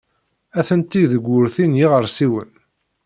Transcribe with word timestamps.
Atenti 0.59 1.03
deg 1.11 1.23
wurti 1.27 1.65
n 1.67 1.77
yiɣersiwen. 1.79 2.49